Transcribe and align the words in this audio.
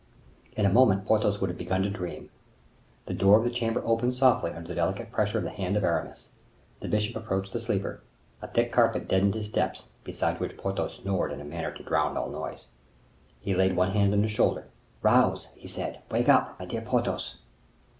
In 0.57 0.65
a 0.65 0.73
moment 0.73 1.05
Porthos 1.05 1.39
would 1.39 1.51
have 1.51 1.59
begun 1.59 1.83
to 1.83 1.89
dream. 1.91 2.31
The 3.05 3.13
door 3.13 3.37
of 3.37 3.43
the 3.43 3.51
chamber 3.51 3.83
opened 3.85 4.15
softly 4.15 4.49
under 4.51 4.67
the 4.69 4.73
delicate 4.73 5.11
pressure 5.11 5.37
of 5.37 5.43
the 5.43 5.51
hand 5.51 5.77
of 5.77 5.83
Aramis. 5.83 6.29
The 6.79 6.87
bishop 6.87 7.15
approached 7.15 7.53
the 7.53 7.59
sleeper. 7.59 8.01
A 8.41 8.47
thick 8.47 8.71
carpet 8.71 9.07
deadened 9.07 9.35
his 9.35 9.45
steps, 9.45 9.89
besides 10.03 10.39
which 10.39 10.57
Porthos 10.57 10.95
snored 10.95 11.31
in 11.31 11.39
a 11.39 11.45
manner 11.45 11.71
to 11.73 11.83
drown 11.83 12.17
all 12.17 12.31
noise. 12.31 12.63
He 13.41 13.53
laid 13.53 13.75
one 13.75 13.91
hand 13.91 14.11
on 14.11 14.23
his 14.23 14.31
shoulder—"Rouse," 14.31 15.49
said 15.67 15.93
he, 15.97 16.01
"wake 16.09 16.29
up, 16.29 16.59
my 16.59 16.65
dear 16.65 16.81
Porthos." 16.81 17.35